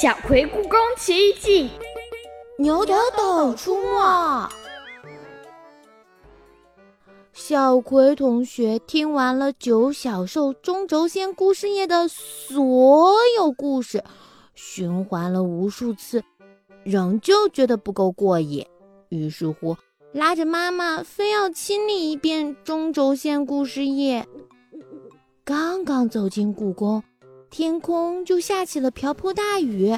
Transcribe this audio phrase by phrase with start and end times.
[0.00, 1.68] 小葵故宫奇遇记，
[2.58, 4.48] 牛头斗出没。
[7.32, 14.04] 小葵同学听完了九小兽中轴线故事页的所有故事，
[14.54, 16.22] 循环了无数次，
[16.84, 18.64] 仍旧觉得不够过瘾。
[19.08, 19.76] 于是乎，
[20.12, 24.26] 拉着妈妈非要亲历一遍中轴线故事夜。
[25.44, 27.02] 刚刚走进故宫，
[27.48, 29.96] 天空就下起了瓢泼大雨。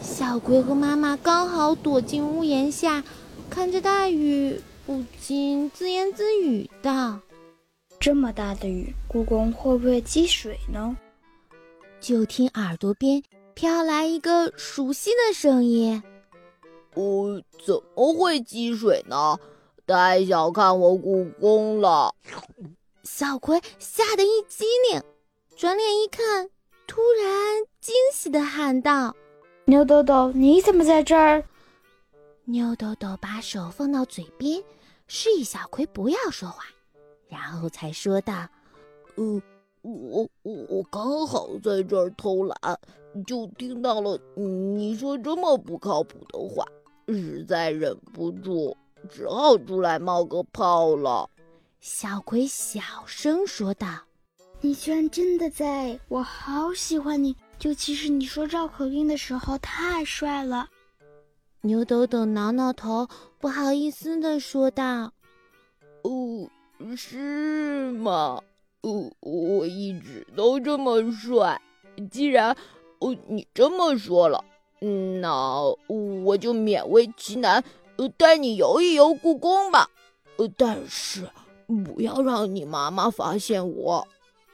[0.00, 3.04] 小葵和妈妈刚好躲进屋檐下，
[3.48, 4.60] 看着大雨。
[4.86, 7.20] 不禁自言自语道
[8.00, 10.96] ：“这么大的雨，故宫会不会积水呢？”
[12.00, 13.22] 就听耳朵边
[13.54, 16.02] 飘来一个熟悉的声音
[16.94, 19.38] ：“哦，怎么会积水呢？
[19.86, 22.14] 太小看我故宫了！”
[23.02, 25.02] 小葵吓得一激灵，
[25.56, 26.48] 转脸一看，
[26.86, 29.14] 突然惊喜的喊道
[29.66, 31.42] ：“牛豆豆，你怎么在这儿？”
[32.46, 34.62] 牛豆豆把手放到嘴边。
[35.12, 36.62] 示意小葵不要说话，
[37.28, 38.46] 然后才说道
[39.18, 39.42] ：“呃，
[39.82, 42.78] 我我刚好在这儿偷懒，
[43.26, 46.64] 就听到了你说这么不靠谱的话，
[47.12, 48.76] 实在忍不住，
[49.08, 51.28] 只好出来冒个泡了。”
[51.80, 53.86] 小葵小声说道
[54.60, 55.98] ：“你居然真的在！
[56.08, 60.68] 我好喜欢你，尤其是你说绕口令的时候，太帅了。”
[61.62, 63.08] 牛抖抖挠挠头，
[63.38, 65.12] 不好意思的说道
[66.04, 66.48] ：“哦，
[66.96, 68.40] 是吗？
[68.82, 71.60] 哦，我一直都这么帅。
[72.10, 72.56] 既然
[73.00, 74.42] 哦你这么说了，
[74.80, 77.62] 那我就勉为其难，
[78.16, 79.88] 带你游一游故宫吧。
[80.56, 81.28] 但是
[81.84, 84.08] 不要让你妈妈发现我。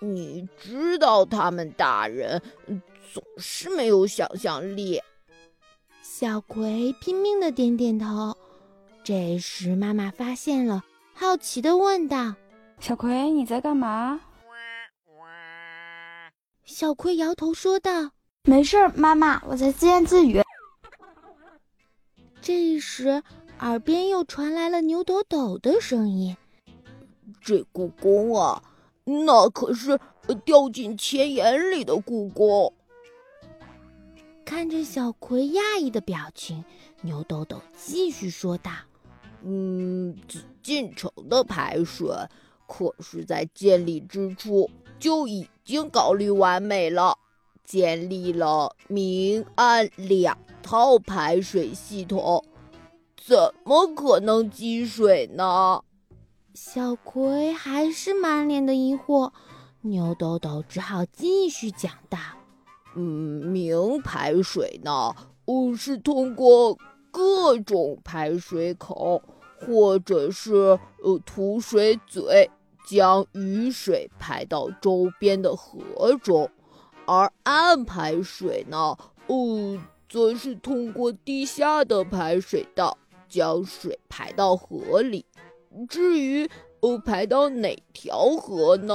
[0.00, 2.42] 你知道他们大人
[3.12, 5.00] 总是没有想象力。”
[6.02, 8.36] 小葵拼命的点点头。
[9.02, 12.34] 这时，妈妈发现了，好奇的问道
[12.78, 14.20] ：“小葵，你在干嘛？”
[16.64, 18.10] 小葵摇头说道
[18.50, 20.42] ：“没事儿，妈妈，我在自言自语。”
[22.42, 23.22] 这时，
[23.60, 26.36] 耳边又传来了牛抖抖的声音
[27.40, 28.60] ：“这故宫啊，
[29.04, 29.96] 那可是
[30.44, 32.74] 掉进钱眼里的故宫。”
[34.44, 36.64] 看着小葵讶异的表情，
[37.02, 38.72] 牛豆豆继续说道
[39.46, 42.08] ：“嗯，紫禁城的排水
[42.66, 44.68] 可是在建立之初
[44.98, 47.16] 就已经考虑完美了，
[47.70, 52.44] 建立了明暗两套排水系统，
[53.16, 55.80] 怎么可能积水呢？”
[56.52, 59.30] 小葵还是满脸的疑惑，
[59.82, 62.18] 牛豆豆只好继续讲道。
[62.96, 65.14] 嗯，明排水呢，
[65.44, 66.76] 哦，是通过
[67.12, 69.22] 各种排水口，
[69.60, 72.50] 或者是呃吐水嘴，
[72.88, 76.48] 将雨水排到周边的河中；
[77.12, 79.76] 而暗排水呢，哦，
[80.08, 82.96] 则是通过地下的排水道
[83.28, 85.26] 将水排到河里。
[85.88, 86.48] 至于
[86.78, 88.94] 哦，排到哪条河呢？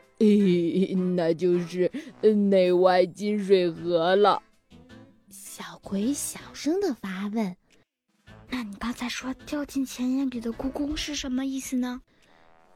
[0.20, 4.42] 嘿，那就是内外金水河了。
[5.30, 7.56] 小葵小声的发问
[8.50, 12.02] ：“那你刚才说掉进钱眼里的故宫是什么意思呢？”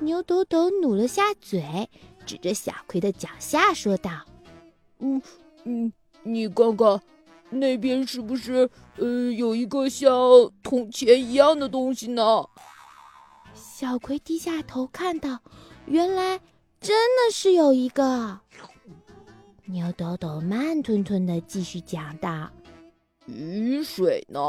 [0.00, 1.88] 牛抖抖努了下嘴，
[2.26, 4.24] 指着小葵的脚下说道
[5.02, 5.20] ：“嗯
[5.64, 5.92] 嗯，
[6.22, 6.98] 你看看，
[7.50, 10.10] 那边是不是呃有一个像
[10.62, 12.42] 铜钱一样的东西呢？”
[13.54, 15.40] 小葵低下头看到，
[15.84, 16.40] 原来。
[16.80, 18.40] 真的是有一个
[19.66, 22.50] 牛抖抖慢吞吞的继续讲道
[23.26, 24.40] ：“雨水呢，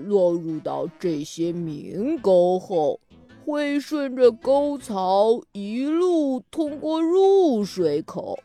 [0.00, 2.98] 落入到这些明沟后，
[3.44, 8.38] 会顺着沟槽一路通过入水口。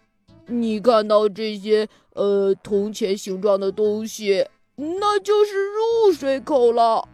[0.49, 7.07] 你看到这些呃铜钱形状的东西，那就是入水口了，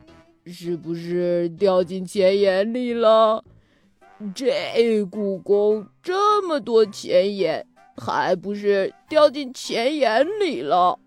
[0.46, 3.44] 是不是掉进钱眼里了？”
[4.34, 7.68] 这故宫这么多钱眼，
[7.98, 10.98] 还不是掉进钱眼里了？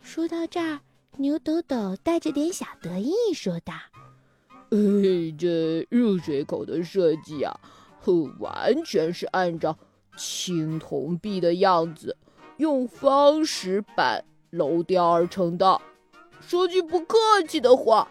[0.00, 0.80] 说到这儿，
[1.18, 3.72] 牛抖抖带着点小得意说道
[4.70, 7.56] ：“嘿，这入水口的设计啊，
[8.40, 9.78] 完全是按照
[10.16, 12.16] 青铜币的样子，
[12.56, 15.80] 用方石板镂雕而成的。
[16.40, 17.16] 说句不客
[17.48, 18.08] 气的话，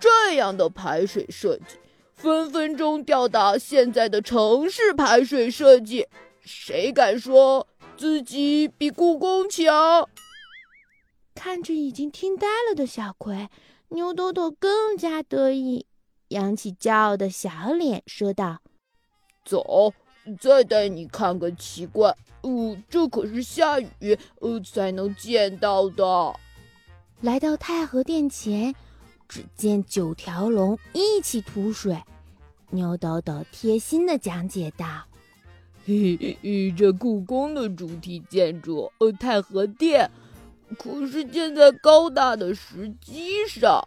[0.00, 1.78] 这样的排水设计。”
[2.14, 6.06] 分分钟吊打现在的城市排水设计。
[6.40, 7.66] 谁敢说
[7.96, 10.08] 自己比故宫强？
[11.34, 13.48] 看着已经听呆了的小葵，
[13.88, 15.86] 牛豆豆更加得意，
[16.28, 18.58] 扬起骄傲的小脸，说道
[19.44, 19.92] ：“走，
[20.40, 22.16] 再带你看个奇怪。
[22.42, 26.34] 哦，这可是下雨呃才能见到的。”
[27.22, 28.74] 来到太和殿前，
[29.28, 31.96] 只见九条龙一起吐水。
[32.70, 34.86] 牛豆豆贴心的讲解道。
[35.84, 36.36] 嘿，
[36.76, 40.10] 这故宫的主体建筑，呃，太和殿，
[40.78, 43.86] 可是建在高大的石基上。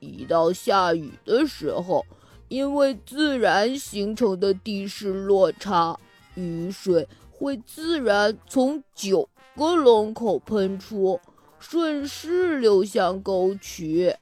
[0.00, 2.04] 一到下雨的时候，
[2.48, 5.98] 因为自然形成的地势落差，
[6.34, 11.20] 雨水会自然从九个龙口喷出，
[11.58, 14.14] 顺势流向沟渠，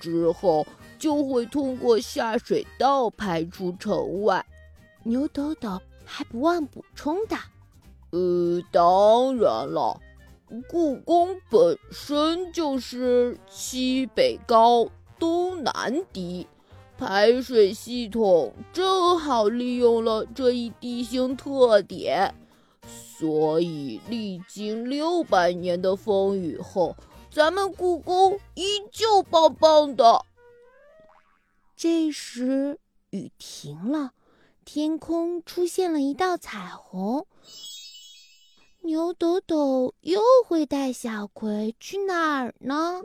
[0.00, 0.66] 之后
[0.98, 4.44] 就会通过下水道排出城外。
[5.04, 5.80] 牛豆豆。
[6.10, 7.36] 还不忘补充的，
[8.12, 10.00] 呃，当然了，
[10.66, 14.88] 故宫本身就是西北高、
[15.18, 16.46] 东南低，
[16.98, 22.34] 排水系统正好利用了这一地形特点，
[22.82, 26.96] 所以历经六百年的风雨后，
[27.30, 30.24] 咱们故宫依旧棒棒的。
[31.76, 32.80] 这时，
[33.10, 34.10] 雨停了。
[34.64, 37.26] 天空出现了一道彩虹，
[38.80, 43.02] 牛抖抖又会带小葵去哪儿呢？